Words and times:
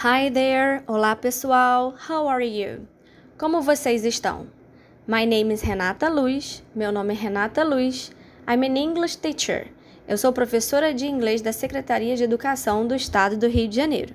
Hi 0.00 0.30
there! 0.30 0.84
Olá 0.86 1.16
pessoal! 1.16 1.92
How 2.08 2.28
are 2.28 2.46
you? 2.46 2.86
Como 3.36 3.60
vocês 3.60 4.04
estão? 4.04 4.46
My 5.08 5.26
name 5.26 5.52
is 5.52 5.60
Renata 5.60 6.08
Luz. 6.08 6.62
Meu 6.72 6.92
nome 6.92 7.14
é 7.14 7.16
Renata 7.16 7.64
Luz. 7.64 8.12
I'm 8.48 8.64
an 8.64 8.78
English 8.78 9.18
teacher. 9.18 9.66
Eu 10.06 10.16
sou 10.16 10.32
professora 10.32 10.94
de 10.94 11.04
inglês 11.04 11.42
da 11.42 11.52
Secretaria 11.52 12.14
de 12.14 12.22
Educação 12.22 12.86
do 12.86 12.94
Estado 12.94 13.36
do 13.36 13.48
Rio 13.48 13.66
de 13.66 13.74
Janeiro. 13.74 14.14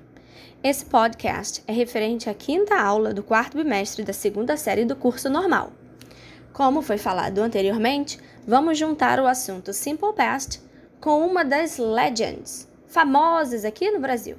Esse 0.62 0.86
podcast 0.86 1.62
é 1.66 1.72
referente 1.74 2.30
à 2.30 2.34
quinta 2.34 2.80
aula 2.80 3.12
do 3.12 3.22
quarto 3.22 3.58
bimestre 3.58 4.02
da 4.02 4.14
segunda 4.14 4.56
série 4.56 4.86
do 4.86 4.96
curso 4.96 5.28
normal. 5.28 5.70
Como 6.54 6.80
foi 6.80 6.96
falado 6.96 7.40
anteriormente, 7.40 8.18
vamos 8.48 8.78
juntar 8.78 9.20
o 9.20 9.26
assunto 9.26 9.74
Simple 9.74 10.14
Past 10.14 10.62
com 10.98 11.26
uma 11.26 11.44
das 11.44 11.76
legends 11.76 12.66
famosas 12.86 13.66
aqui 13.66 13.90
no 13.90 14.00
Brasil. 14.00 14.38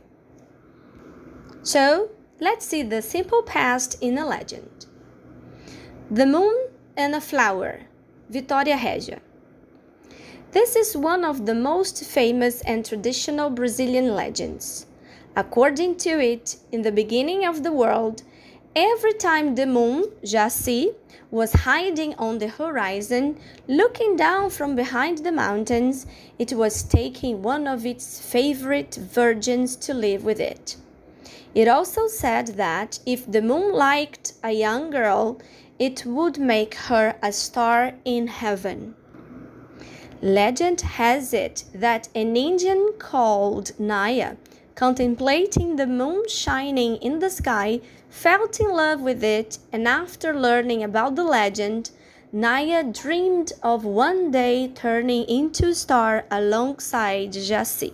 So, 1.65 2.11
let's 2.39 2.63
see 2.63 2.83
the 2.83 3.01
simple 3.01 3.41
past 3.41 3.97
in 3.99 4.19
a 4.19 4.27
legend. 4.27 4.85
The 6.11 6.27
Moon 6.27 6.67
and 6.95 7.15
a 7.15 7.19
Flower, 7.19 7.79
Vitória 8.31 8.77
Regia. 8.77 9.19
This 10.51 10.75
is 10.75 10.95
one 10.95 11.25
of 11.25 11.47
the 11.47 11.55
most 11.55 12.03
famous 12.03 12.61
and 12.61 12.85
traditional 12.85 13.49
Brazilian 13.49 14.13
legends. 14.13 14.85
According 15.35 15.95
to 16.05 16.11
it, 16.19 16.57
in 16.71 16.83
the 16.83 16.91
beginning 16.91 17.47
of 17.47 17.63
the 17.63 17.73
world, 17.73 18.21
every 18.75 19.13
time 19.13 19.55
the 19.55 19.65
moon, 19.65 20.03
Jaci, 20.21 20.93
was 21.31 21.51
hiding 21.51 22.13
on 22.19 22.37
the 22.37 22.49
horizon, 22.49 23.39
looking 23.67 24.15
down 24.15 24.51
from 24.51 24.75
behind 24.75 25.17
the 25.25 25.31
mountains, 25.31 26.05
it 26.37 26.53
was 26.53 26.83
taking 26.83 27.41
one 27.41 27.65
of 27.65 27.87
its 27.87 28.21
favorite 28.21 28.93
virgins 28.93 29.75
to 29.77 29.95
live 29.95 30.23
with 30.23 30.39
it. 30.39 30.77
It 31.55 31.69
also 31.69 32.07
said 32.07 32.47
that 32.57 32.99
if 33.05 33.31
the 33.31 33.41
moon 33.41 33.71
liked 33.71 34.33
a 34.43 34.51
young 34.51 34.89
girl, 34.89 35.39
it 35.79 36.05
would 36.05 36.37
make 36.37 36.75
her 36.75 37.15
a 37.23 37.31
star 37.31 37.93
in 38.03 38.27
heaven. 38.27 38.93
Legend 40.21 40.81
has 40.81 41.33
it 41.33 41.63
that 41.73 42.09
an 42.13 42.35
Indian 42.35 42.91
called 42.99 43.71
Naya, 43.79 44.35
contemplating 44.75 45.77
the 45.77 45.87
moon 45.87 46.27
shining 46.27 46.97
in 46.97 47.19
the 47.19 47.29
sky, 47.29 47.79
felt 48.09 48.59
in 48.59 48.71
love 48.73 48.99
with 48.99 49.23
it, 49.23 49.57
and 49.71 49.87
after 49.87 50.33
learning 50.33 50.83
about 50.83 51.15
the 51.15 51.23
legend, 51.23 51.91
Naya 52.33 52.83
dreamed 52.83 53.53
of 53.63 53.85
one 53.85 54.29
day 54.29 54.67
turning 54.67 55.23
into 55.29 55.69
a 55.69 55.75
star 55.75 56.25
alongside 56.29 57.31
Jassi. 57.31 57.93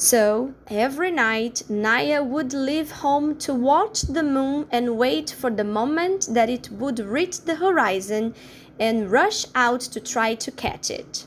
So 0.00 0.54
every 0.68 1.10
night, 1.10 1.64
Naya 1.68 2.22
would 2.22 2.54
leave 2.54 2.90
home 2.90 3.36
to 3.40 3.52
watch 3.52 4.00
the 4.00 4.22
moon 4.22 4.66
and 4.70 4.96
wait 4.96 5.28
for 5.28 5.50
the 5.50 5.62
moment 5.62 6.28
that 6.30 6.48
it 6.48 6.70
would 6.70 7.00
reach 7.00 7.42
the 7.42 7.56
horizon 7.56 8.34
and 8.78 9.12
rush 9.12 9.44
out 9.54 9.82
to 9.92 10.00
try 10.00 10.36
to 10.36 10.50
catch 10.50 10.90
it. 10.90 11.26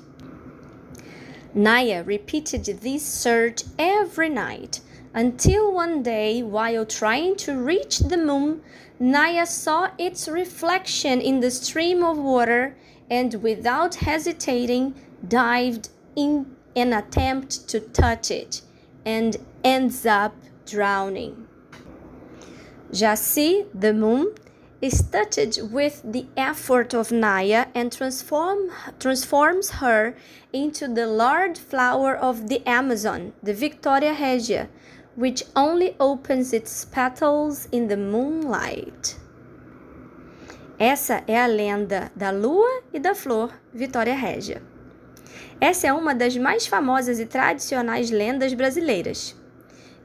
Naya 1.53 2.01
repeated 2.03 2.65
this 2.65 3.05
search 3.05 3.61
every 3.77 4.29
night 4.29 4.81
until 5.13 5.71
one 5.71 6.01
day, 6.01 6.41
while 6.41 6.83
trying 6.83 7.35
to 7.45 7.55
reach 7.55 7.99
the 7.99 8.17
moon, 8.17 8.63
Naya 8.99 9.45
saw 9.45 9.91
its 9.99 10.27
reflection 10.27 11.21
in 11.21 11.41
the 11.41 11.51
stream 11.51 12.03
of 12.03 12.17
water 12.17 12.75
and, 13.07 13.35
without 13.35 13.93
hesitating, 13.93 14.95
dived 15.27 15.89
in 16.15 16.55
an 16.75 16.93
attempt 16.93 17.67
to 17.69 17.79
touch 17.79 18.31
it 18.31 18.61
and 19.05 19.37
ends 19.63 20.05
up 20.05 20.35
drowning. 20.65 21.47
Jaci, 22.91 23.65
the 23.73 23.93
moon, 23.93 24.33
is 24.81 25.01
touched 25.09 25.61
with 25.71 26.01
the 26.03 26.25
effort 26.35 26.93
of 26.93 27.11
Naya 27.11 27.67
and 27.73 27.91
transform, 27.91 28.69
transforms 28.99 29.71
her 29.81 30.15
into 30.51 30.87
the 30.87 31.07
large 31.07 31.57
flower 31.57 32.15
of 32.15 32.49
the 32.49 32.61
Amazon, 32.67 33.33
the 33.41 33.53
Victoria 33.53 34.13
Regia, 34.19 34.67
which 35.15 35.43
only 35.55 35.95
opens 35.99 36.51
its 36.53 36.85
petals 36.85 37.67
in 37.71 37.87
the 37.87 37.97
moonlight. 37.97 39.15
Essa 40.79 41.23
é 41.27 41.37
a 41.37 41.47
lenda 41.47 42.11
da 42.15 42.31
lua 42.31 42.81
e 42.91 42.99
da 42.99 43.15
flor 43.15 43.51
Vitória 43.73 44.15
Régia. 44.15 44.61
Essa 45.63 45.87
é 45.87 45.93
uma 45.93 46.13
das 46.13 46.35
mais 46.35 46.67
famosas 46.67 47.21
e 47.21 47.25
tradicionais 47.25 48.11
lendas 48.11 48.53
brasileiras. 48.53 49.33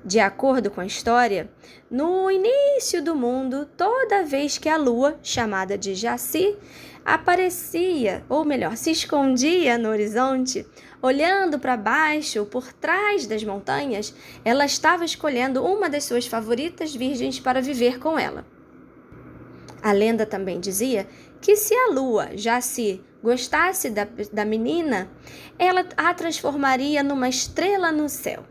De 0.05 0.21
acordo 0.21 0.71
com 0.71 0.81
a 0.81 0.87
história, 0.87 1.51
no 1.91 2.31
início 2.31 3.03
do 3.03 3.17
mundo, 3.17 3.69
toda 3.77 4.23
vez 4.23 4.57
que 4.57 4.69
a 4.69 4.77
lua, 4.77 5.19
chamada 5.21 5.77
de 5.77 5.97
Jaci, 5.97 6.57
aparecia, 7.05 8.25
ou 8.29 8.45
melhor, 8.45 8.77
se 8.77 8.93
escondia 8.93 9.77
no 9.77 9.89
horizonte, 9.89 10.65
olhando 11.03 11.59
para 11.59 11.77
baixo, 11.77 12.47
por 12.47 12.73
trás 12.73 13.27
das 13.27 13.43
montanhas, 13.43 14.15
ela 14.45 14.65
estava 14.65 15.05
escolhendo 15.05 15.65
uma 15.65 15.91
das 15.91 16.05
suas 16.05 16.25
favoritas 16.25 16.95
virgens 16.95 17.41
para 17.41 17.61
viver 17.61 17.99
com 17.99 18.17
ela. 18.17 18.47
A 19.83 19.91
lenda 19.91 20.25
também 20.25 20.61
dizia 20.61 21.09
que 21.41 21.57
se 21.57 21.75
a 21.75 21.91
lua, 21.91 22.29
Jaci, 22.37 23.03
gostasse 23.23 23.91
da, 23.91 24.07
da 24.33 24.45
menina, 24.45 25.11
ela 25.59 25.85
a 25.97 26.15
transformaria 26.15 27.03
numa 27.03 27.29
estrela 27.29 27.91
no 27.91 28.09
céu. 28.09 28.45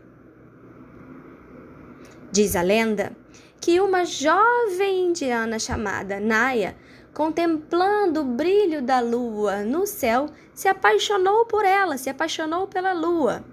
Diz 2.30 2.54
a 2.54 2.62
lenda 2.62 3.16
que 3.60 3.80
uma 3.80 4.04
jovem 4.04 5.06
indiana 5.06 5.58
chamada 5.58 6.20
Naya, 6.20 6.76
contemplando 7.12 8.20
o 8.20 8.24
brilho 8.24 8.80
da 8.82 9.00
lua 9.00 9.64
no 9.64 9.86
céu, 9.86 10.30
se 10.54 10.68
apaixonou 10.68 11.46
por 11.46 11.64
ela, 11.64 11.98
se 11.98 12.08
apaixonou 12.08 12.66
pela 12.66 12.92
lua. 12.92 13.44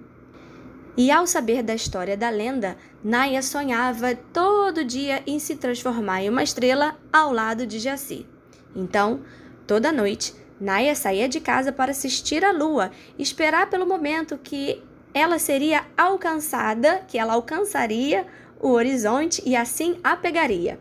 E 0.98 1.12
ao 1.12 1.28
saber 1.28 1.62
da 1.62 1.76
história 1.76 2.16
da 2.16 2.30
lenda, 2.30 2.78
Naya 3.04 3.42
sonhava 3.42 4.16
todo 4.16 4.86
dia 4.86 5.22
em 5.28 5.40
se 5.40 5.56
transformar 5.56 6.22
em 6.22 6.30
uma 6.30 6.44
estrela 6.44 6.98
ao 7.12 7.34
lado 7.34 7.68
de 7.68 7.80
Jaci. 7.80 8.26
Então, 8.74 9.22
toda 9.68 9.92
noite, 9.92 10.34
Naya 10.60 10.96
saía 10.96 11.28
de 11.28 11.40
casa 11.40 11.72
para 11.72 11.92
assistir 11.92 12.44
a 12.46 12.52
lua, 12.52 12.92
esperar 13.20 13.70
pelo 13.70 13.86
momento 13.86 14.38
que 14.38 14.82
ela 15.14 15.40
seria 15.40 15.86
alcançada, 15.98 17.04
que 17.08 17.18
ela 17.18 17.34
alcançaria 17.34 18.26
o 18.60 18.70
horizonte 18.70 19.42
e 19.46 19.56
assim 19.56 20.00
a 20.04 20.16
pegaria. 20.16 20.80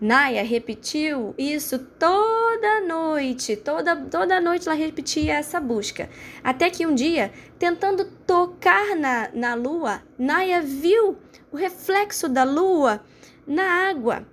Naya 0.00 0.42
repetiu 0.42 1.34
isso 1.36 1.78
toda 1.78 2.80
noite, 2.80 3.54
toda, 3.56 3.94
toda 3.94 4.40
noite 4.40 4.66
ela 4.66 4.76
repetia 4.76 5.34
essa 5.34 5.60
busca. 5.60 6.08
Até 6.42 6.70
que 6.70 6.86
um 6.86 6.94
dia, 6.94 7.30
tentando 7.58 8.06
tocar 8.26 8.96
na, 8.96 9.28
na 9.34 9.54
lua, 9.54 10.02
Naya 10.18 10.62
viu 10.62 11.18
o 11.52 11.56
reflexo 11.56 12.30
da 12.30 12.44
lua 12.44 13.02
na 13.46 13.90
água. 13.90 14.26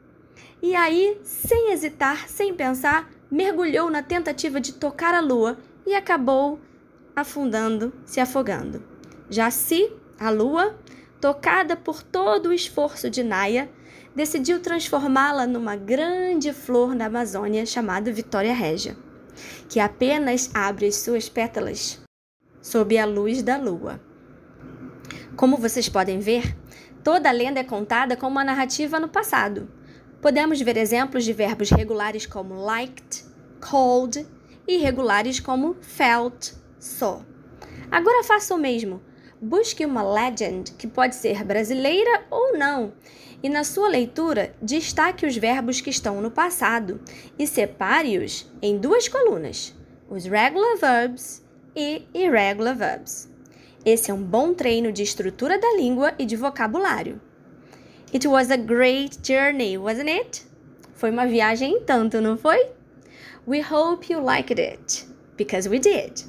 E 0.62 0.74
aí, 0.74 1.20
sem 1.24 1.72
hesitar, 1.72 2.30
sem 2.30 2.54
pensar, 2.54 3.10
mergulhou 3.30 3.90
na 3.90 4.02
tentativa 4.02 4.60
de 4.60 4.74
tocar 4.74 5.14
a 5.14 5.20
lua 5.20 5.58
e 5.86 5.94
acabou 5.94 6.60
afundando, 7.16 7.94
se 8.06 8.20
afogando. 8.20 8.84
Se 9.52 9.92
a 10.20 10.30
lua, 10.30 10.78
tocada 11.20 11.76
por 11.76 12.02
todo 12.04 12.48
o 12.48 12.54
esforço 12.54 13.10
de 13.10 13.24
Naya, 13.24 13.70
decidiu 14.16 14.60
transformá-la 14.60 15.46
numa 15.46 15.76
grande 15.76 16.54
flor 16.54 16.96
na 16.96 17.06
Amazônia 17.06 17.66
chamada 17.66 18.12
Vitória 18.12 18.54
Régia, 18.54 18.98
que 19.70 19.80
apenas 19.80 20.50
abre 20.54 20.88
as 20.88 20.96
suas 20.96 21.30
pétalas 21.30 22.02
sob 22.62 22.98
a 22.98 23.06
luz 23.06 23.42
da 23.42 23.58
lua. 23.58 24.02
Como 25.36 25.58
vocês 25.58 25.88
podem 25.88 26.20
ver, 26.20 26.58
toda 27.04 27.30
a 27.30 27.32
lenda 27.32 27.60
é 27.60 27.64
contada 27.64 28.18
com 28.18 28.28
uma 28.28 28.44
narrativa 28.44 29.00
no 29.00 29.08
passado, 29.08 29.70
Podemos 30.22 30.60
ver 30.60 30.78
exemplos 30.78 31.24
de 31.24 31.32
verbos 31.32 31.70
regulares 31.70 32.26
como 32.26 32.56
liked, 32.56 33.24
called 33.62 34.26
e 34.68 34.76
irregulares 34.76 35.40
como 35.40 35.76
felt, 35.80 36.54
saw. 36.80 37.22
Agora 37.92 38.24
faça 38.24 38.56
o 38.56 38.58
mesmo. 38.58 39.02
Busque 39.40 39.86
uma 39.86 40.02
legend 40.02 40.72
que 40.74 40.88
pode 40.88 41.16
ser 41.16 41.44
brasileira 41.44 42.26
ou 42.32 42.58
não, 42.58 42.94
e 43.44 43.50
na 43.50 43.64
sua 43.64 43.88
leitura 43.88 44.56
destaque 44.60 45.28
os 45.28 45.38
verbos 45.38 45.80
que 45.80 45.92
estão 45.92 46.20
no 46.20 46.32
passado 46.32 47.00
e 47.38 47.46
separe-os 47.46 48.52
em 48.60 48.80
duas 48.80 49.08
colunas: 49.08 49.76
os 50.10 50.26
regular 50.26 50.78
verbs 50.78 51.46
e 51.76 52.08
irregular 52.16 52.76
verbs. 52.76 53.32
Esse 53.86 54.10
é 54.10 54.14
um 54.14 54.24
bom 54.24 54.56
treino 54.56 54.92
de 54.92 55.04
estrutura 55.04 55.60
da 55.60 55.76
língua 55.76 56.14
e 56.18 56.26
de 56.26 56.36
vocabulário. 56.36 57.22
It 58.14 58.26
was 58.28 58.50
a 58.50 58.58
great 58.58 59.20
journey, 59.22 59.78
wasn't 59.78 60.10
it? 60.10 60.46
Foi 60.96 61.12
uma 61.12 61.28
viagem 61.28 61.74
em 61.74 61.82
tanto, 61.82 62.22
não 62.22 62.38
foi? 62.38 62.70
We 63.46 63.62
hope 63.62 64.12
you 64.12 64.22
liked 64.22 64.60
it, 64.60 65.06
because 65.38 65.70
we 65.70 65.80
did. 65.80 66.26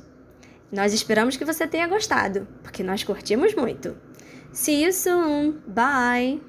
Nós 0.71 0.93
esperamos 0.93 1.37
que 1.37 1.45
você 1.45 1.67
tenha 1.67 1.87
gostado, 1.87 2.47
porque 2.63 2.83
nós 2.83 3.03
curtimos 3.05 3.55
muito. 3.55 3.97
See 4.53 4.85
you 4.85 4.93
soon. 4.93 5.61
Bye. 5.67 6.43